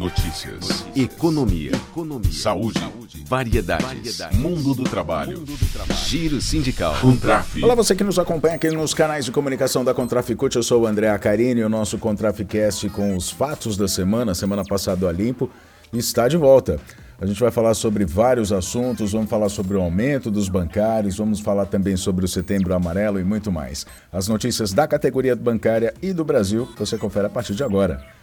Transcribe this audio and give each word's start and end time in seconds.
Notícias. 0.00 0.54
Notícias. 0.54 0.96
Economia. 0.96 1.72
Economia. 1.72 2.32
Saúde. 2.32 2.80
Saúde. 2.80 3.22
Variedades. 3.28 3.86
Variedades. 3.86 4.38
Mundo 4.38 4.74
do 4.74 4.84
trabalho. 4.84 5.40
Mundo 5.40 5.52
do 5.52 5.72
trabalho. 5.72 6.00
Giro 6.06 6.40
sindical. 6.40 6.96
Contraf. 7.02 7.62
Olá, 7.62 7.74
você 7.74 7.94
que 7.94 8.02
nos 8.02 8.18
acompanha 8.18 8.54
aqui 8.54 8.70
nos 8.70 8.94
canais 8.94 9.26
de 9.26 9.30
comunicação 9.30 9.84
da 9.84 9.92
Contraficute. 9.92 10.56
Eu 10.56 10.62
sou 10.62 10.84
o 10.84 10.86
André 10.86 11.10
Acarini, 11.10 11.62
o 11.62 11.68
nosso 11.68 11.98
Contraficast 11.98 12.88
com 12.88 13.14
os 13.14 13.28
fatos 13.28 13.76
da 13.76 13.86
semana. 13.86 14.34
Semana 14.34 14.64
passada 14.64 15.06
a 15.06 15.12
Limpo 15.12 15.50
está 15.92 16.28
de 16.28 16.38
volta. 16.38 16.80
A 17.20 17.26
gente 17.26 17.38
vai 17.38 17.50
falar 17.50 17.74
sobre 17.74 18.06
vários 18.06 18.52
assuntos, 18.52 19.12
vamos 19.12 19.28
falar 19.28 19.50
sobre 19.50 19.76
o 19.76 19.82
aumento 19.82 20.30
dos 20.30 20.48
bancários, 20.48 21.18
vamos 21.18 21.40
falar 21.40 21.66
também 21.66 21.94
sobre 21.94 22.24
o 22.24 22.28
Setembro 22.28 22.72
Amarelo 22.72 23.20
e 23.20 23.24
muito 23.24 23.52
mais. 23.52 23.86
As 24.10 24.28
notícias 24.28 24.72
da 24.72 24.88
categoria 24.88 25.36
bancária 25.36 25.92
e 26.00 26.14
do 26.14 26.24
Brasil 26.24 26.66
você 26.78 26.96
confere 26.96 27.26
a 27.26 27.30
partir 27.30 27.54
de 27.54 27.62
agora. 27.62 28.18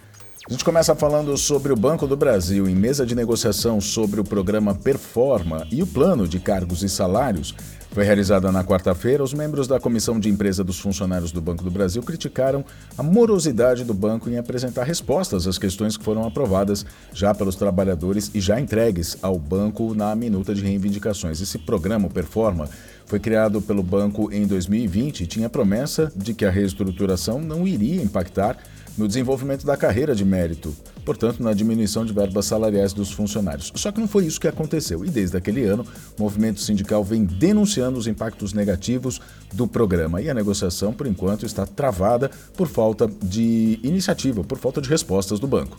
A 0.48 0.54
gente 0.54 0.64
começa 0.64 0.96
falando 0.96 1.36
sobre 1.36 1.74
o 1.74 1.76
Banco 1.76 2.08
do 2.08 2.16
Brasil 2.16 2.70
em 2.70 2.74
mesa 2.74 3.06
de 3.06 3.14
negociação 3.14 3.82
sobre 3.82 4.22
o 4.22 4.24
programa 4.24 4.74
Performa 4.74 5.68
e 5.70 5.84
o 5.84 5.88
plano 5.88 6.26
de 6.26 6.40
cargos 6.40 6.84
e 6.84 6.88
salários. 6.88 7.54
Foi 7.92 8.06
realizada 8.06 8.50
na 8.50 8.64
quarta-feira. 8.64 9.22
Os 9.22 9.34
membros 9.34 9.68
da 9.68 9.78
Comissão 9.78 10.18
de 10.18 10.30
Empresa 10.30 10.64
dos 10.64 10.80
Funcionários 10.80 11.34
do 11.34 11.42
Banco 11.42 11.66
do 11.66 11.70
Brasil 11.70 12.02
criticaram 12.02 12.64
a 12.98 13.04
morosidade 13.04 13.84
do 13.84 13.94
banco 13.94 14.30
em 14.30 14.38
apresentar 14.38 14.86
respostas 14.86 15.46
às 15.48 15.58
questões 15.58 15.98
que 15.98 16.04
foram 16.06 16.26
aprovadas 16.26 16.86
já 17.12 17.36
pelos 17.36 17.58
trabalhadores 17.58 18.32
e 18.34 18.40
já 18.40 18.58
entregues 18.58 19.18
ao 19.22 19.38
banco 19.38 19.94
na 19.94 20.16
minuta 20.16 20.56
de 20.56 20.62
reivindicações. 20.62 21.42
Esse 21.42 21.58
programa 21.58 22.08
Performa 22.08 22.70
foi 23.06 23.20
criado 23.20 23.62
pelo 23.62 23.84
banco 23.84 24.32
em 24.32 24.48
2020 24.48 25.22
e 25.22 25.28
tinha 25.28 25.50
promessa 25.50 26.10
de 26.16 26.34
que 26.34 26.46
a 26.46 26.50
reestruturação 26.50 27.42
não 27.42 27.68
iria 27.68 28.02
impactar 28.02 28.58
no 28.98 29.08
desenvolvimento 29.08 29.66
da 29.66 29.78
carreira 29.78 30.16
de 30.16 30.26
mérito, 30.26 30.76
portanto, 31.06 31.42
na 31.42 31.54
diminuição 31.54 32.06
de 32.06 32.12
verbas 32.12 32.46
salariais 32.46 32.94
dos 32.94 33.12
funcionários. 33.12 33.72
Só 33.76 33.92
que 33.92 34.00
não 34.00 34.08
foi 34.08 34.26
isso 34.26 34.40
que 34.40 34.48
aconteceu, 34.48 35.06
e 35.06 35.10
desde 35.10 35.38
aquele 35.38 35.64
ano, 35.64 35.86
o 36.18 36.22
movimento 36.22 36.62
sindical 36.62 37.04
vem 37.04 37.24
denunciando 37.24 37.98
os 37.98 38.08
impactos 38.08 38.54
negativos 38.54 39.22
do 39.54 39.68
programa. 39.68 40.22
E 40.22 40.30
a 40.30 40.34
negociação, 40.34 40.92
por 40.92 41.08
enquanto, 41.08 41.46
está 41.46 41.66
travada 41.66 42.32
por 42.56 42.68
falta 42.68 43.08
de 43.22 43.80
iniciativa, 43.84 44.44
por 44.44 44.58
falta 44.58 44.82
de 44.82 44.90
respostas 44.90 45.40
do 45.40 45.48
banco. 45.48 45.78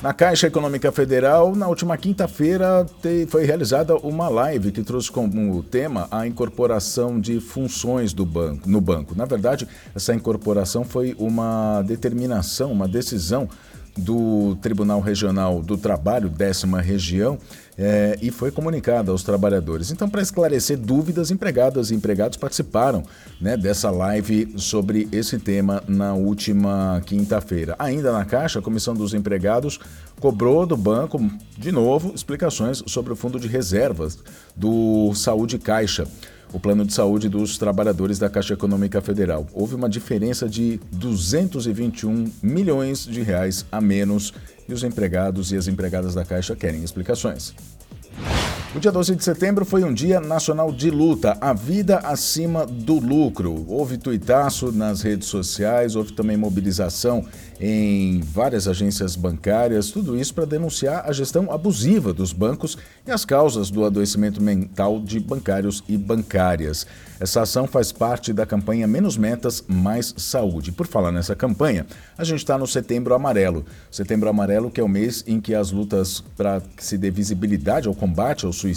Na 0.00 0.14
Caixa 0.14 0.46
Econômica 0.46 0.92
Federal, 0.92 1.56
na 1.56 1.66
última 1.66 1.96
quinta-feira, 1.96 2.86
foi 3.26 3.44
realizada 3.44 3.96
uma 3.96 4.28
live 4.28 4.70
que 4.70 4.84
trouxe 4.84 5.10
como 5.10 5.60
tema 5.64 6.06
a 6.08 6.24
incorporação 6.24 7.18
de 7.18 7.40
funções 7.40 8.12
do 8.12 8.24
banco, 8.24 8.68
no 8.68 8.80
banco. 8.80 9.16
Na 9.16 9.24
verdade, 9.24 9.66
essa 9.92 10.14
incorporação 10.14 10.84
foi 10.84 11.16
uma 11.18 11.82
determinação, 11.82 12.70
uma 12.70 12.86
decisão 12.86 13.48
do 13.98 14.56
Tribunal 14.62 15.00
Regional 15.00 15.60
do 15.60 15.76
Trabalho, 15.76 16.28
décima 16.28 16.80
região, 16.80 17.38
é, 17.76 18.18
e 18.20 18.30
foi 18.30 18.50
comunicada 18.50 19.12
aos 19.12 19.22
trabalhadores. 19.22 19.90
Então, 19.90 20.08
para 20.08 20.20
esclarecer 20.20 20.76
dúvidas, 20.76 21.30
empregadas 21.30 21.90
e 21.90 21.94
empregados 21.94 22.36
participaram 22.36 23.04
né, 23.40 23.56
dessa 23.56 23.90
live 23.90 24.52
sobre 24.56 25.08
esse 25.12 25.38
tema 25.38 25.82
na 25.86 26.14
última 26.14 27.00
quinta-feira. 27.06 27.76
Ainda 27.78 28.10
na 28.10 28.24
Caixa, 28.24 28.58
a 28.58 28.62
Comissão 28.62 28.94
dos 28.94 29.14
Empregados 29.14 29.78
cobrou 30.20 30.66
do 30.66 30.76
banco, 30.76 31.18
de 31.56 31.72
novo, 31.72 32.12
explicações 32.14 32.82
sobre 32.86 33.12
o 33.12 33.16
fundo 33.16 33.38
de 33.38 33.48
reservas 33.48 34.18
do 34.56 35.12
Saúde 35.14 35.58
Caixa 35.58 36.06
o 36.52 36.58
plano 36.58 36.84
de 36.84 36.92
saúde 36.92 37.28
dos 37.28 37.58
trabalhadores 37.58 38.18
da 38.18 38.30
Caixa 38.30 38.54
Econômica 38.54 39.00
Federal. 39.00 39.46
Houve 39.52 39.74
uma 39.74 39.88
diferença 39.88 40.48
de 40.48 40.80
221 40.92 42.30
milhões 42.42 43.04
de 43.04 43.22
reais 43.22 43.66
a 43.70 43.80
menos 43.80 44.32
e 44.68 44.72
os 44.72 44.82
empregados 44.82 45.52
e 45.52 45.56
as 45.56 45.68
empregadas 45.68 46.14
da 46.14 46.24
Caixa 46.24 46.56
querem 46.56 46.82
explicações. 46.82 47.54
O 48.78 48.80
dia 48.80 48.92
12 48.92 49.16
de 49.16 49.24
setembro 49.24 49.64
foi 49.64 49.82
um 49.82 49.92
dia 49.92 50.20
nacional 50.20 50.70
de 50.70 50.88
luta, 50.88 51.36
a 51.40 51.52
vida 51.52 51.98
acima 51.98 52.64
do 52.64 53.00
lucro. 53.00 53.64
Houve 53.66 53.98
tuitaço 53.98 54.70
nas 54.70 55.02
redes 55.02 55.26
sociais, 55.26 55.96
houve 55.96 56.12
também 56.12 56.36
mobilização 56.36 57.26
em 57.60 58.20
várias 58.20 58.68
agências 58.68 59.16
bancárias, 59.16 59.90
tudo 59.90 60.16
isso 60.16 60.32
para 60.32 60.44
denunciar 60.44 61.04
a 61.08 61.12
gestão 61.12 61.50
abusiva 61.50 62.12
dos 62.12 62.32
bancos 62.32 62.78
e 63.04 63.10
as 63.10 63.24
causas 63.24 63.68
do 63.68 63.84
adoecimento 63.84 64.40
mental 64.40 65.00
de 65.00 65.18
bancários 65.18 65.82
e 65.88 65.96
bancárias. 65.96 66.86
Essa 67.18 67.42
ação 67.42 67.66
faz 67.66 67.90
parte 67.90 68.32
da 68.32 68.46
campanha 68.46 68.86
Menos 68.86 69.16
Metas, 69.16 69.64
Mais 69.66 70.14
Saúde. 70.16 70.70
Por 70.70 70.86
falar 70.86 71.10
nessa 71.10 71.34
campanha, 71.34 71.84
a 72.16 72.22
gente 72.22 72.38
está 72.38 72.56
no 72.56 72.66
Setembro 72.66 73.12
Amarelo. 73.12 73.64
Setembro 73.90 74.28
Amarelo, 74.28 74.70
que 74.70 74.80
é 74.80 74.84
o 74.84 74.88
mês 74.88 75.24
em 75.26 75.40
que 75.40 75.52
as 75.52 75.72
lutas 75.72 76.22
para 76.36 76.62
que 76.76 76.84
se 76.84 76.96
dê 76.96 77.10
visibilidade 77.10 77.88
ao 77.88 77.94
combate 77.94 78.46
ao 78.46 78.52
suicídio, 78.52 78.67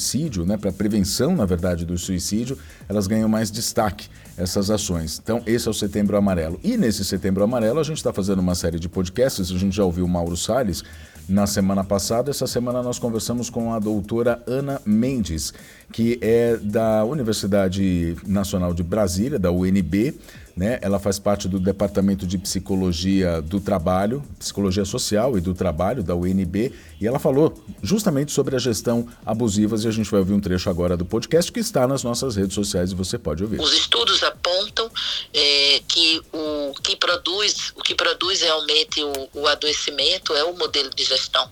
né, 0.46 0.58
para 0.58 0.72
prevenção, 0.72 1.36
na 1.36 1.46
verdade, 1.46 1.86
do 1.86 1.98
suicídio, 1.98 2.58
elas 2.88 3.08
ganham 3.08 3.28
mais 3.28 3.52
destaque, 3.52 4.10
essas 4.38 4.70
ações. 4.70 5.20
Então, 5.22 5.42
esse 5.46 5.68
é 5.68 5.72
o 5.72 5.74
Setembro 5.74 6.18
Amarelo. 6.18 6.60
E 6.64 6.78
nesse 6.78 7.04
Setembro 7.06 7.44
Amarelo, 7.44 7.80
a 7.80 7.84
gente 7.84 7.98
está 7.98 8.14
fazendo 8.14 8.40
uma 8.40 8.56
série 8.56 8.80
de 8.80 8.90
podcasts, 8.90 9.52
a 9.52 9.58
gente 9.58 9.76
já 9.76 9.84
ouviu 9.84 10.06
o 10.06 10.10
Mauro 10.10 10.38
Salles 10.38 10.84
na 11.28 11.48
semana 11.48 11.84
passada. 11.84 12.30
Essa 12.30 12.48
semana 12.48 12.84
nós 12.84 13.00
conversamos 13.00 13.50
com 13.50 13.74
a 13.74 13.80
doutora 13.80 14.42
Ana 14.46 14.82
Mendes, 14.86 15.54
que 15.92 16.20
é 16.22 16.58
da 16.58 17.04
Universidade 17.06 18.16
Nacional 18.26 18.74
de 18.74 18.84
Brasília, 18.84 19.40
da 19.40 19.52
UNB. 19.52 20.20
Né? 20.56 20.80
Ela 20.82 21.00
faz 21.00 21.20
parte 21.20 21.48
do 21.48 21.60
Departamento 21.60 22.26
de 22.26 22.38
Psicologia 22.38 23.42
do 23.42 23.60
Trabalho, 23.60 24.24
Psicologia 24.38 24.86
Social 24.86 25.38
e 25.38 25.42
do 25.42 25.54
Trabalho 25.54 26.04
da 26.04 26.16
UNB, 26.16 26.74
e 27.00 27.08
ela 27.08 27.20
falou 27.20 27.54
justamente 27.82 28.32
sobre 28.32 28.56
a 28.56 28.60
gestão 28.60 29.08
abusivas 29.26 29.84
e 29.84 29.88
a 29.88 29.92
gente 29.92 30.10
vai 30.10 30.20
ouvir 30.20 30.34
um 30.34 30.40
trecho 30.40 30.70
agora 30.70 30.96
do 30.96 31.06
podcast 31.06 31.52
que 31.52 31.60
está 31.60 31.88
nas 31.88 32.04
nossas 32.04 32.36
redes 32.36 32.54
sociais 32.54 32.92
e 32.92 32.96
você 32.96 33.18
pode 33.18 33.44
ouvir. 33.44 33.60
Os 33.60 33.74
estudos 33.74 34.22
apontam 34.24 34.90
é, 35.34 35.82
que 35.88 36.22
o 36.32 36.74
que 36.82 36.96
produz 36.96 37.74
o 37.76 37.82
que 37.82 37.96
produz 37.96 38.42
realmente 38.42 39.04
o, 39.04 39.30
o 39.34 39.48
adoecimento 39.48 40.34
é 40.34 40.44
o 40.44 40.56
modelo 40.56 40.90
de 40.90 41.04
gestão 41.04 41.50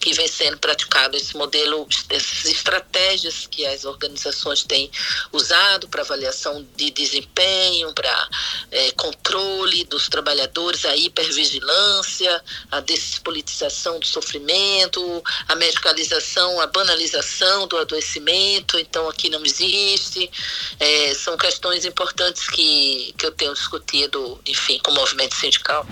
que 0.00 0.12
vem 0.12 0.28
sendo 0.28 0.58
praticado 0.58 1.16
esse 1.16 1.36
modelo 1.36 1.86
essas 2.08 2.44
estratégias 2.46 3.46
que 3.46 3.64
as 3.66 3.84
organizações 3.84 4.62
têm 4.62 4.90
usado 5.32 5.88
para 5.88 6.02
avaliação 6.02 6.66
de 6.76 6.90
desempenho 6.90 7.92
para 7.92 8.28
é, 8.70 8.92
controle 8.92 9.84
dos 9.84 10.08
trabalhadores, 10.08 10.84
a 10.84 10.96
hipervigilância, 10.96 12.42
a 12.70 12.80
despolitização 12.80 13.98
do 13.98 14.06
sofrimento, 14.06 15.22
a 15.48 15.54
medicalização, 15.54 16.60
a 16.60 16.66
banalização 16.66 17.66
do 17.66 17.76
adoecimento, 17.76 18.78
então 18.78 19.08
aqui 19.08 19.28
não 19.28 19.44
existe. 19.44 20.30
É, 20.78 21.14
são 21.14 21.36
questões 21.36 21.84
importantes 21.84 22.48
que, 22.48 23.14
que 23.16 23.26
eu 23.26 23.32
tenho 23.32 23.52
discutido, 23.54 24.40
enfim, 24.46 24.78
com 24.82 24.90
o 24.90 24.94
movimento 24.94 25.34
sindical. 25.34 25.86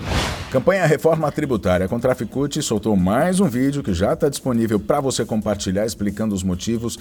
Campanha 0.51 0.85
Reforma 0.85 1.31
Tributária. 1.31 1.85
A 1.85 1.89
Contraficute 1.89 2.61
soltou 2.61 2.95
mais 2.97 3.39
um 3.39 3.47
vídeo 3.47 3.81
que 3.81 3.93
já 3.93 4.13
está 4.13 4.27
disponível 4.27 4.79
para 4.79 4.99
você 4.99 5.23
compartilhar, 5.23 5.85
explicando 5.85 6.35
os 6.35 6.43
motivos 6.43 6.99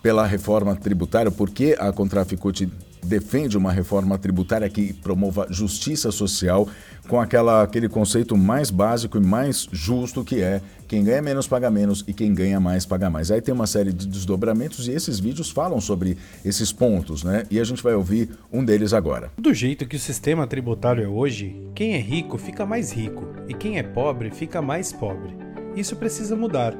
pela 0.00 0.24
reforma 0.24 0.76
tributária, 0.76 1.30
porque 1.30 1.76
a 1.80 1.92
Contraficute 1.92 2.68
defende 3.04 3.58
uma 3.58 3.72
reforma 3.72 4.16
tributária 4.16 4.68
que 4.68 4.92
promova 4.92 5.46
justiça 5.50 6.10
social 6.12 6.68
com 7.08 7.20
aquela, 7.20 7.62
aquele 7.62 7.88
conceito 7.88 8.36
mais 8.36 8.70
básico 8.70 9.18
e 9.18 9.20
mais 9.20 9.68
justo 9.72 10.24
que 10.24 10.40
é 10.40 10.60
quem 10.86 11.02
ganha 11.02 11.20
menos 11.20 11.48
paga 11.48 11.70
menos 11.70 12.04
e 12.06 12.12
quem 12.12 12.32
ganha 12.32 12.60
mais 12.60 12.86
paga 12.86 13.10
mais. 13.10 13.30
Aí 13.30 13.40
tem 13.40 13.52
uma 13.52 13.66
série 13.66 13.92
de 13.92 14.06
desdobramentos 14.06 14.86
e 14.86 14.92
esses 14.92 15.18
vídeos 15.18 15.50
falam 15.50 15.80
sobre 15.80 16.16
esses 16.44 16.70
pontos, 16.70 17.24
né? 17.24 17.44
E 17.50 17.58
a 17.58 17.64
gente 17.64 17.82
vai 17.82 17.94
ouvir 17.94 18.28
um 18.52 18.64
deles 18.64 18.92
agora. 18.92 19.30
Do 19.36 19.52
jeito 19.52 19.86
que 19.86 19.96
o 19.96 20.00
sistema 20.00 20.46
tributário 20.46 21.02
é 21.02 21.08
hoje, 21.08 21.56
quem 21.74 21.94
é 21.94 21.98
rico 21.98 22.38
fica 22.38 22.64
mais 22.64 22.92
rico 22.92 23.26
e 23.48 23.54
quem 23.54 23.78
é 23.78 23.82
pobre 23.82 24.30
fica 24.30 24.62
mais 24.62 24.92
pobre. 24.92 25.34
Isso 25.74 25.96
precisa 25.96 26.36
mudar. 26.36 26.74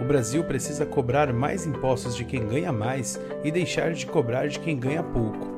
O 0.00 0.04
Brasil 0.04 0.44
precisa 0.44 0.86
cobrar 0.86 1.32
mais 1.32 1.66
impostos 1.66 2.14
de 2.14 2.24
quem 2.24 2.46
ganha 2.46 2.70
mais 2.72 3.18
e 3.42 3.50
deixar 3.50 3.92
de 3.92 4.06
cobrar 4.06 4.46
de 4.46 4.60
quem 4.60 4.78
ganha 4.78 5.02
pouco 5.02 5.55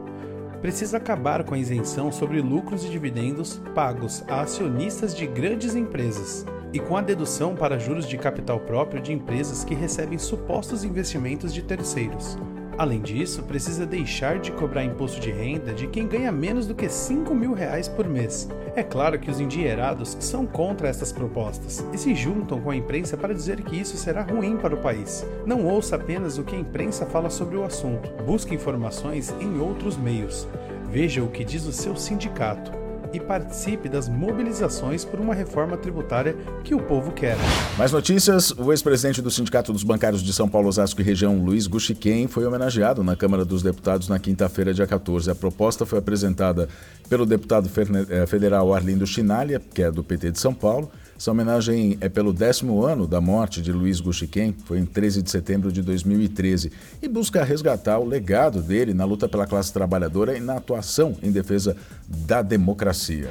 precisa 0.61 0.97
acabar 0.97 1.45
com 1.45 1.55
a 1.55 1.59
isenção 1.59 2.11
sobre 2.11 2.41
lucros 2.41 2.85
e 2.85 2.89
dividendos 2.89 3.61
pagos 3.75 4.25
a 4.29 4.41
acionistas 4.41 5.15
de 5.15 5.27
grandes 5.27 5.75
empresas 5.75 6.45
e 6.73 6.81
com 6.81 6.97
a 6.97 7.01
dedução 7.01 7.55
para 7.55 7.79
juros 7.79 8.07
de 8.07 8.19
capital 8.19 8.61
próprio 8.61 9.01
de 9.01 9.13
empresas 9.13 9.65
que 9.65 9.75
recebem 9.75 10.19
supostos 10.19 10.85
investimentos 10.85 11.55
de 11.55 11.63
terceiros. 11.63 12.37
Além 12.79 13.01
disso, 13.01 13.43
precisa 13.43 13.85
deixar 13.85 14.39
de 14.39 14.53
cobrar 14.53 14.85
imposto 14.85 15.21
de 15.21 15.33
renda 15.33 15.75
de 15.75 15.89
quem 15.89 16.07
ganha 16.07 16.31
menos 16.31 16.65
do 16.65 16.77
que 16.77 16.89
5 16.89 17.35
mil 17.35 17.53
reais 17.53 17.89
por 17.89 18.07
mês. 18.07 18.49
É 18.77 18.85
claro 18.85 19.19
que 19.19 19.29
os 19.29 19.41
endinheirados 19.41 20.17
são 20.21 20.47
contra 20.47 20.87
estas 20.87 21.11
propostas 21.11 21.85
e 21.93 21.99
se 21.99 22.15
juntam 22.15 22.61
com 22.61 22.71
a 22.71 22.77
imprensa 22.77 23.17
para 23.17 23.35
dizer 23.35 23.63
que 23.63 23.75
isso 23.75 23.97
será 23.97 24.23
ruim 24.23 24.57
para 24.57 24.77
o 24.77 24.81
país. 24.81 25.27
Não 25.45 25.67
ouça 25.67 25.97
apenas 25.97 26.39
o 26.39 26.45
que 26.45 26.55
a 26.55 26.61
imprensa 26.61 27.05
fala 27.05 27.31
sobre 27.31 27.57
o 27.57 27.65
assunto, 27.65 28.13
busque 28.25 28.55
informações 28.55 29.35
em 29.41 29.59
outros 29.59 29.97
meios. 29.97 30.47
Veja 30.89 31.21
o 31.21 31.29
que 31.29 31.43
diz 31.43 31.67
o 31.67 31.73
seu 31.73 31.97
sindicato. 31.97 32.88
E 33.13 33.21
participe 33.21 33.89
das 33.89 34.09
mobilizações 34.09 35.05
por 35.05 35.21
uma 35.21 35.35
reforma 35.35 35.77
tributária 35.77 36.37
que 36.65 36.75
o 36.75 36.81
povo 36.81 37.13
quer. 37.13 37.37
Mais 37.77 37.93
notícias: 37.93 38.51
o 38.53 38.73
ex-presidente 38.73 39.23
do 39.23 39.31
Sindicato 39.31 39.73
dos 39.73 39.83
Bancários 39.83 40.23
de 40.23 40.33
São 40.33 40.49
Paulo, 40.49 40.69
Osasco 40.69 41.01
e 41.01 41.05
região, 41.05 41.39
Luiz 41.39 41.67
Guxiquem, 41.67 42.27
foi 42.27 42.47
homenageado 42.47 43.03
na 43.03 43.17
Câmara 43.17 43.45
dos 43.45 43.63
Deputados 43.63 44.09
na 44.09 44.19
quinta-feira, 44.19 44.75
dia 44.75 44.87
14. 44.87 45.31
A 45.31 45.35
proposta 45.35 45.87
foi 45.87 45.99
apresentada 45.99 46.69
pelo 47.09 47.25
deputado 47.25 47.69
eh, 48.11 48.27
federal 48.27 48.75
Arlindo 48.75 49.07
Chinalha, 49.07 49.61
que 49.75 49.83
é 49.83 49.91
do 49.91 50.05
PT 50.05 50.33
de 50.33 50.39
São 50.39 50.53
Paulo. 50.53 50.91
Essa 51.19 51.33
homenagem 51.33 51.99
é 52.01 52.09
pelo 52.09 52.33
décimo 52.33 52.85
ano 52.85 53.05
da 53.05 53.21
morte 53.21 53.61
de 53.61 53.73
Luiz 53.73 53.99
Guxiquem, 53.99 54.55
foi 54.65 54.79
em 54.79 54.87
13 54.87 55.21
de 55.21 55.29
setembro 55.29 55.73
de 55.73 55.83
2013, 55.83 56.71
e 57.03 57.09
busca 57.09 57.43
resgatar 57.43 57.99
o 57.99 58.07
legado 58.07 58.63
dele 58.63 58.95
na 58.95 59.05
luta 59.05 59.29
pela 59.29 59.45
classe 59.45 59.73
trabalhadora 59.73 60.39
e 60.39 60.41
na 60.41 60.59
atuação 60.59 61.17
em 61.21 61.33
defesa 61.33 61.77
da 62.09 62.41
democracia. 62.41 63.29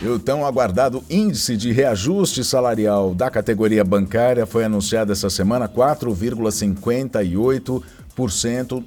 E 0.00 0.08
o 0.08 0.18
tão 0.18 0.46
aguardado 0.46 1.04
índice 1.10 1.58
de 1.58 1.72
reajuste 1.72 2.42
salarial 2.42 3.14
da 3.14 3.30
categoria 3.30 3.84
bancária 3.84 4.46
foi 4.46 4.64
anunciado 4.64 5.12
essa 5.12 5.28
semana 5.28 5.68
4,58 5.68 7.82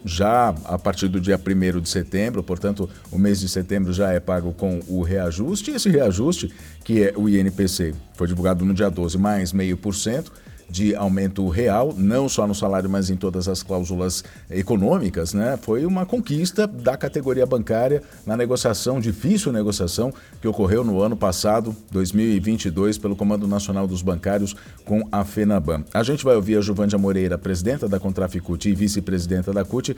já 0.04 0.50
a 0.66 0.80
partir 0.80 1.08
do 1.08 1.22
dia 1.22 1.40
1 1.40 1.80
de 1.80 1.90
setembro, 1.90 2.42
portanto, 2.42 2.90
o 3.12 3.20
mês 3.20 3.40
de 3.40 3.48
setembro 3.48 3.94
já 3.94 4.12
é 4.12 4.20
pago 4.20 4.54
com 4.54 4.80
o 4.88 5.04
reajuste. 5.04 5.72
Esse 5.72 5.90
reajuste, 5.90 6.52
que 6.84 7.04
é 7.04 7.14
o 7.16 7.30
INPC, 7.30 7.94
foi 8.16 8.28
divulgado 8.28 8.66
no 8.66 8.74
dia 8.74 8.90
12, 8.90 9.18
mais 9.18 9.54
meio 9.54 9.78
por 9.78 9.94
cento 9.94 10.32
de 10.70 10.96
aumento 10.96 11.48
real, 11.50 11.94
não 11.98 12.30
só 12.30 12.46
no 12.46 12.54
salário, 12.54 12.90
mas 12.90 13.10
em 13.10 13.16
todas 13.16 13.48
as 13.48 13.64
cláusulas 13.64 14.24
econômicas, 14.50 15.34
né? 15.34 15.58
Foi 15.62 15.86
uma 15.86 16.06
conquista 16.06 16.68
da 16.68 16.96
categoria 16.96 17.46
bancária 17.46 18.04
na 18.26 18.38
negociação, 18.38 19.00
difícil 19.00 19.52
negociação, 19.52 20.14
que 20.42 20.48
ocorreu 20.48 20.84
no 20.84 21.02
ano 21.02 21.18
passado, 21.18 21.76
2022, 21.92 22.98
pelo 22.98 23.16
Comando 23.16 23.48
Nacional 23.48 23.88
dos 23.88 24.02
Bancários 24.02 24.56
com 24.86 25.08
a 25.12 25.26
FENABAN. 25.26 25.84
A 25.94 26.04
gente 26.04 26.24
vai 26.24 26.36
ouvir 26.36 26.58
a 26.58 26.62
Juvândia 26.62 26.98
Moreira, 26.98 27.38
presidenta 27.38 27.88
da 27.88 28.00
Contraficute 28.00 28.70
e 28.70 28.76
vice-presidenta 28.76 29.52
da 29.52 29.66
CUT, 29.66 29.96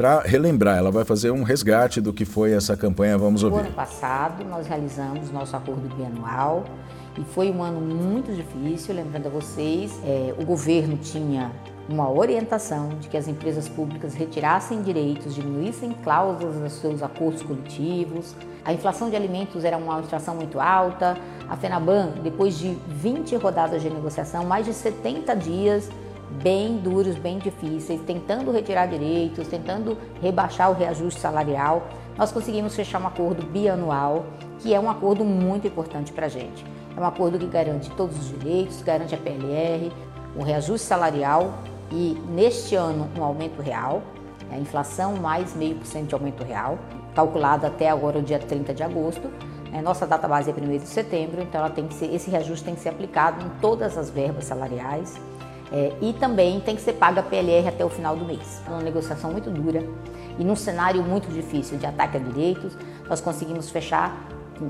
para 0.00 0.20
relembrar. 0.20 0.78
Ela 0.78 0.90
vai 0.90 1.04
fazer 1.04 1.30
um 1.30 1.42
resgate 1.42 2.00
do 2.00 2.10
que 2.10 2.24
foi 2.24 2.52
essa 2.52 2.74
campanha. 2.74 3.18
Vamos 3.18 3.42
ouvir. 3.42 3.56
No 3.56 3.62
ano 3.64 3.72
passado, 3.72 4.42
nós 4.46 4.66
realizamos 4.66 5.30
nosso 5.30 5.54
acordo 5.54 5.94
bianual 5.94 6.64
e 7.18 7.22
foi 7.22 7.50
um 7.50 7.62
ano 7.62 7.82
muito 7.82 8.34
difícil. 8.34 8.94
Lembrando 8.94 9.26
a 9.26 9.28
vocês, 9.28 9.92
é, 10.02 10.34
o 10.38 10.44
governo 10.46 10.96
tinha 10.96 11.52
uma 11.86 12.10
orientação 12.10 12.88
de 12.98 13.08
que 13.08 13.16
as 13.18 13.28
empresas 13.28 13.68
públicas 13.68 14.14
retirassem 14.14 14.80
direitos, 14.80 15.34
diminuíssem 15.34 15.94
cláusulas 16.02 16.56
dos 16.56 16.72
seus 16.72 17.02
acordos 17.02 17.42
coletivos. 17.42 18.34
A 18.64 18.72
inflação 18.72 19.10
de 19.10 19.16
alimentos 19.16 19.66
era 19.66 19.76
uma 19.76 20.00
inflação 20.00 20.34
muito 20.34 20.58
alta. 20.58 21.18
A 21.46 21.58
FENABAN, 21.58 22.14
depois 22.22 22.56
de 22.56 22.74
20 22.88 23.36
rodadas 23.36 23.82
de 23.82 23.90
negociação, 23.90 24.46
mais 24.46 24.64
de 24.64 24.72
70 24.72 25.36
dias 25.36 25.90
bem 26.42 26.78
duros, 26.78 27.16
bem 27.16 27.38
difíceis, 27.38 28.00
tentando 28.02 28.50
retirar 28.50 28.86
direitos, 28.86 29.48
tentando 29.48 29.96
rebaixar 30.22 30.70
o 30.70 30.74
reajuste 30.74 31.20
salarial, 31.20 31.88
nós 32.16 32.32
conseguimos 32.32 32.74
fechar 32.74 33.00
um 33.00 33.06
acordo 33.06 33.44
bianual, 33.46 34.24
que 34.58 34.74
é 34.74 34.80
um 34.80 34.88
acordo 34.88 35.24
muito 35.24 35.66
importante 35.66 36.12
para 36.12 36.26
a 36.26 36.28
gente. 36.28 36.64
É 36.96 37.00
um 37.00 37.04
acordo 37.04 37.38
que 37.38 37.46
garante 37.46 37.90
todos 37.90 38.16
os 38.18 38.38
direitos, 38.38 38.82
garante 38.82 39.14
a 39.14 39.18
PLR, 39.18 39.92
o 40.36 40.42
reajuste 40.42 40.86
salarial 40.86 41.54
e, 41.90 42.20
neste 42.28 42.74
ano, 42.74 43.08
um 43.18 43.24
aumento 43.24 43.60
real, 43.60 44.02
a 44.50 44.58
inflação 44.58 45.16
mais 45.16 45.54
meio 45.54 45.76
por 45.76 45.86
cento 45.86 46.08
de 46.08 46.14
aumento 46.14 46.42
real, 46.44 46.78
calculado 47.14 47.66
até 47.66 47.88
agora 47.88 48.18
o 48.18 48.22
dia 48.22 48.38
30 48.38 48.74
de 48.74 48.82
agosto. 48.82 49.30
É, 49.72 49.80
nossa 49.80 50.06
data 50.06 50.26
base 50.26 50.50
é 50.50 50.54
1 50.54 50.78
de 50.78 50.86
setembro, 50.86 51.40
então 51.42 51.60
ela 51.60 51.70
tem 51.70 51.86
que 51.86 51.94
ser, 51.94 52.12
esse 52.12 52.28
reajuste 52.28 52.64
tem 52.64 52.74
que 52.74 52.80
ser 52.80 52.88
aplicado 52.88 53.44
em 53.44 53.48
todas 53.60 53.96
as 53.96 54.10
verbas 54.10 54.44
salariais 54.44 55.16
é, 55.72 55.92
e 56.00 56.12
também 56.12 56.60
tem 56.60 56.74
que 56.74 56.82
ser 56.82 56.94
paga 56.94 57.20
a 57.20 57.22
PLR 57.22 57.68
até 57.68 57.84
o 57.84 57.88
final 57.88 58.16
do 58.16 58.24
mês. 58.24 58.62
É 58.66 58.70
uma 58.70 58.82
negociação 58.82 59.30
muito 59.30 59.50
dura 59.50 59.84
e 60.38 60.44
num 60.44 60.56
cenário 60.56 61.02
muito 61.02 61.30
difícil 61.30 61.78
de 61.78 61.86
ataque 61.86 62.16
a 62.16 62.20
direitos, 62.20 62.76
nós 63.08 63.20
conseguimos 63.20 63.70
fechar 63.70 64.16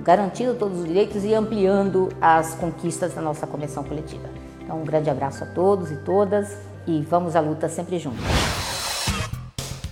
garantindo 0.02 0.54
todos 0.54 0.78
os 0.78 0.86
direitos 0.86 1.24
e 1.24 1.34
ampliando 1.34 2.10
as 2.20 2.54
conquistas 2.54 3.14
da 3.14 3.20
nossa 3.20 3.46
convenção 3.46 3.82
coletiva. 3.82 4.28
Então, 4.62 4.80
um 4.80 4.84
grande 4.84 5.10
abraço 5.10 5.42
a 5.42 5.46
todos 5.48 5.90
e 5.90 5.96
todas 5.96 6.56
e 6.86 7.00
vamos 7.02 7.34
à 7.34 7.40
luta 7.40 7.68
sempre 7.68 7.98
juntos. 7.98 8.24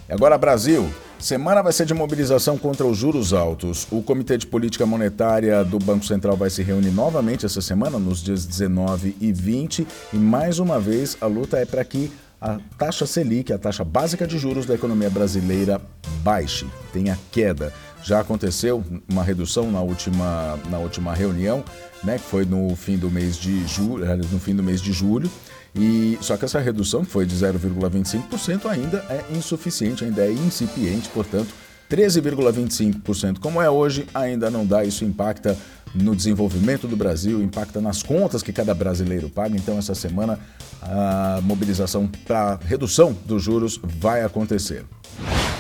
Agora, 0.09 0.39
Brasil. 0.39 0.89
Semana 1.19 1.63
vai 1.63 1.73
ser 1.73 1.85
de 1.85 1.93
mobilização 1.93 2.57
contra 2.57 2.87
os 2.87 2.97
juros 2.97 3.33
altos. 3.33 3.89
O 3.91 4.01
Comitê 4.01 4.39
de 4.39 4.47
Política 4.47 4.87
Monetária 4.87 5.65
do 5.65 5.77
Banco 5.77 6.05
Central 6.05 6.37
vai 6.37 6.49
se 6.49 6.63
reunir 6.63 6.93
novamente 6.93 7.45
essa 7.45 7.61
semana, 7.61 7.99
nos 7.99 8.23
dias 8.23 8.47
19 8.47 9.17
e 9.21 9.33
20, 9.33 9.87
e 10.13 10.17
mais 10.17 10.61
uma 10.61 10.79
vez 10.79 11.19
a 11.21 11.27
luta 11.27 11.59
é 11.59 11.67
para 11.67 11.85
que 11.85 12.13
a 12.41 12.61
taxa 12.79 13.05
Selic, 13.05 13.53
a 13.53 13.59
taxa 13.59 13.85
básica 13.85 14.29
de 14.29 14.39
juros 14.39 14.65
da 14.65 14.75
economia 14.75 15.11
brasileira, 15.11 15.81
baixe, 16.23 16.65
tenha 16.93 17.19
queda. 17.33 17.73
Já 18.01 18.21
aconteceu 18.21 18.85
uma 19.11 19.25
redução 19.25 19.73
na 19.73 19.81
última, 19.81 20.57
na 20.71 20.79
última 20.79 21.13
reunião, 21.15 21.65
né, 22.05 22.17
que 22.17 22.25
foi 22.25 22.45
no 22.45 22.77
fim 22.77 22.97
do 22.97 23.11
mês 23.11 23.37
de 23.37 23.67
julho, 23.67 24.07
no 24.17 24.39
fim 24.39 24.55
do 24.55 24.63
mês 24.63 24.81
de 24.81 24.93
julho. 24.93 25.29
E 25.75 26.19
só 26.21 26.37
que 26.37 26.45
essa 26.45 26.59
redução, 26.59 27.05
que 27.05 27.11
foi 27.11 27.27
de 27.27 27.35
0,25%, 27.37 28.67
ainda 28.67 28.99
é 29.09 29.25
insuficiente, 29.37 30.05
ainda 30.05 30.25
é 30.25 30.33
incipiente, 30.33 31.09
portanto, 31.11 31.53
13,25%, 31.91 33.39
como 33.39 33.63
é 33.63 33.71
hoje, 33.71 34.07
ainda 34.13 34.51
não 34.51 34.67
dá. 34.67 34.85
Isso 34.85 35.05
impacta 35.05 35.57
no 35.95 36.15
desenvolvimento 36.15 36.87
do 36.87 36.97
Brasil, 36.97 37.43
impacta 37.43 37.81
nas 37.81 38.03
contas 38.03 38.43
que 38.43 38.53
cada 38.53 38.75
brasileiro 38.75 39.29
paga. 39.31 39.57
Então, 39.57 39.79
essa 39.79 39.95
semana, 39.95 40.39
a 40.83 41.41
mobilização 41.43 42.07
para 42.27 42.59
redução 42.63 43.17
dos 43.25 43.43
juros 43.43 43.81
vai 43.83 44.23
acontecer. 44.23 44.85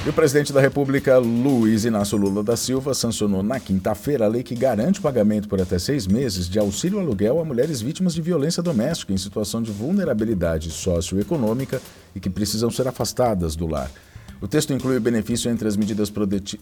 E 0.09 0.11
o 0.11 0.13
presidente 0.15 0.55
da 0.55 0.61
República, 0.63 1.19
Luiz 1.19 1.85
Inácio 1.85 2.17
Lula 2.17 2.43
da 2.43 2.57
Silva, 2.57 2.95
sancionou 2.95 3.43
na 3.43 3.61
quinta-feira 3.61 4.25
a 4.25 4.29
lei 4.29 4.43
que 4.43 4.55
garante 4.55 5.01
o 5.01 5.03
pagamento 5.03 5.47
por 5.47 5.61
até 5.61 5.79
seis 5.79 6.07
meses 6.07 6.49
de 6.49 6.59
auxílio 6.59 6.99
aluguel 6.99 7.39
a 7.39 7.45
mulheres 7.45 7.83
vítimas 7.83 8.15
de 8.15 8.23
violência 8.23 8.63
doméstica 8.63 9.13
em 9.13 9.19
situação 9.19 9.61
de 9.61 9.71
vulnerabilidade 9.71 10.71
socioeconômica 10.71 11.83
e 12.15 12.21
que 12.21 12.31
precisam 12.31 12.71
ser 12.71 12.89
afastadas 12.89 13.55
do 13.55 13.67
lar. 13.67 13.91
O 14.41 14.47
texto 14.47 14.73
inclui 14.73 14.97
o 14.97 15.01
benefício 15.01 15.51
entre 15.51 15.67
as 15.67 15.77
medidas 15.77 16.13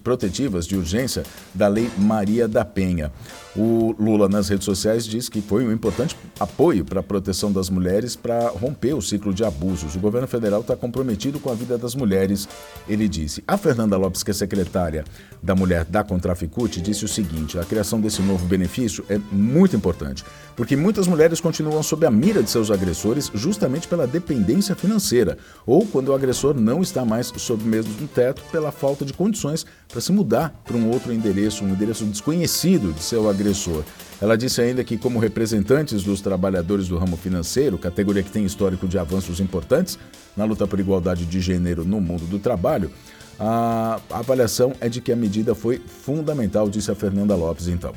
protetivas 0.03 0.67
de 0.67 0.77
urgência 0.77 1.25
da 1.55 1.69
Lei 1.69 1.91
Maria 1.99 2.49
da 2.49 2.65
Penha. 2.65 3.13
O 3.55 3.95
Lula, 3.99 4.29
nas 4.29 4.49
redes 4.49 4.65
sociais, 4.65 5.07
diz 5.07 5.29
que 5.29 5.43
foi 5.43 5.67
um 5.67 5.73
importante 5.73 6.17
apoio 6.41 6.85
para 6.85 7.01
a 7.01 7.03
proteção 7.03 7.53
das 7.53 7.69
mulheres 7.69 8.17
para 8.17 8.49
romper 8.49 8.95
o 8.95 9.03
ciclo 9.03 9.33
de 9.33 9.45
abusos. 9.45 9.95
O 9.95 10.01
governo 10.01 10.27
federal 10.27 10.63
está 10.63 10.75
comprometido 10.75 11.39
com 11.39 11.51
a 11.51 11.55
vida 11.55 11.77
das 11.77 11.95
mulheres, 11.95 12.49
ele 12.89 13.09
disse. 13.09 13.45
A 13.47 13.59
Fernanda 13.59 13.97
Lopes, 13.97 14.23
que 14.23 14.31
é 14.31 14.35
secretária 14.35 15.05
da 15.43 15.55
Mulher 15.55 15.85
da 15.85 16.03
Contraficute, 16.03 16.81
disse 16.81 17.05
o 17.05 17.09
seguinte: 17.09 17.59
a 17.59 17.65
criação 17.65 18.01
desse 18.01 18.23
novo 18.23 18.47
benefício 18.47 19.05
é 19.09 19.19
muito 19.31 19.77
importante, 19.77 20.25
porque 20.55 20.77
muitas 20.77 21.07
mulheres 21.07 21.41
continuam 21.41 21.83
sob 21.83 22.07
a 22.07 22.11
mira 22.11 22.43
de 22.43 22.51
seus 22.51 22.71
agressores 22.71 23.31
justamente 23.35 23.87
pela 23.87 24.07
dependência 24.07 24.75
financeira 24.75 25.37
ou 25.67 25.87
quando 25.87 26.09
o 26.09 26.15
agressor 26.15 26.55
não 26.55 26.83
está 26.83 27.05
mais 27.05 27.33
sob 27.37 27.66
mesmo 27.67 27.93
no 28.01 28.09
teto 28.09 28.43
pela 28.51 28.71
falta 28.73 29.05
de 29.05 29.13
condições 29.13 29.67
para 29.89 30.01
se 30.01 30.13
mudar 30.13 30.55
para 30.65 30.77
um 30.77 30.91
outro 30.91 31.13
endereço, 31.13 31.65
um 31.65 31.69
endereço 31.69 32.05
desconhecido 32.05 32.93
de 32.93 33.03
seu 33.03 33.29
agressor. 33.29 33.83
Ela 34.21 34.37
disse 34.37 34.61
ainda 34.63 34.83
que, 34.83 34.97
como 34.97 35.19
representantes 35.19 36.03
dos 36.03 36.21
trabalhadores 36.21 36.89
do 36.89 36.97
ramo 36.97 37.17
financeiro, 37.17 37.77
categoria 37.77 38.23
que 38.23 38.31
tem 38.31 38.45
histórico 38.45 38.89
de 38.89 38.99
avanços 38.99 39.41
importantes 39.41 39.99
na 40.37 40.45
luta 40.45 40.67
por 40.67 40.81
igualdade 40.81 41.27
de 41.27 41.41
gênero 41.41 41.85
no 41.85 42.01
mundo 42.01 42.25
do 42.27 42.39
trabalho, 42.39 42.91
a 43.39 44.01
avaliação 44.11 44.73
é 44.81 44.89
de 44.89 45.01
que 45.01 45.13
a 45.13 45.17
medida 45.17 45.55
foi 45.55 45.79
fundamental, 45.79 46.69
disse 46.71 46.91
a 46.91 46.95
Fernanda 46.95 47.35
Lopes, 47.35 47.69
então. 47.69 47.93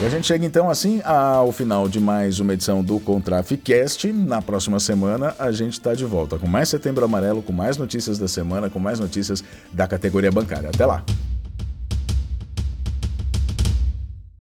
E 0.00 0.04
a 0.06 0.08
gente 0.08 0.26
chega 0.26 0.44
então 0.44 0.68
assim 0.68 1.00
ao 1.04 1.52
final 1.52 1.88
de 1.88 2.00
mais 2.00 2.40
uma 2.40 2.52
edição 2.52 2.82
do 2.82 2.98
Contraficast. 2.98 4.12
Na 4.12 4.42
próxima 4.42 4.80
semana 4.80 5.34
a 5.38 5.52
gente 5.52 5.74
está 5.74 5.94
de 5.94 6.04
volta 6.04 6.36
com 6.36 6.48
mais 6.48 6.68
Setembro 6.68 7.04
Amarelo, 7.04 7.42
com 7.42 7.52
mais 7.52 7.76
notícias 7.76 8.18
da 8.18 8.26
semana, 8.26 8.68
com 8.68 8.80
mais 8.80 8.98
notícias 8.98 9.44
da 9.72 9.86
categoria 9.86 10.32
bancária. 10.32 10.68
Até 10.68 10.84
lá! 10.84 11.04